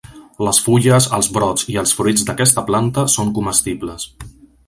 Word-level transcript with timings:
Les 0.45 0.59
fulles, 0.67 1.07
els 1.17 1.29
brots 1.35 1.67
i 1.73 1.77
els 1.81 1.93
fruits 1.99 2.25
d'aquesta 2.29 2.65
planta 2.71 3.05
són 3.17 3.31
comestibles. 3.39 4.09